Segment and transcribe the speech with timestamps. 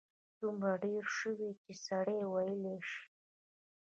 [0.41, 3.03] دومره ډېر شوي چې سړی ویلای شي.